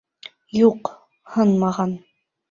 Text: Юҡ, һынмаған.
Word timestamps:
Юҡ, 0.59 0.89
һынмаған. 1.35 1.93